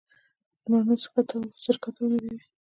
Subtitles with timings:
[0.63, 0.95] د مڼو
[1.81, 2.39] سرکه تولیدوو؟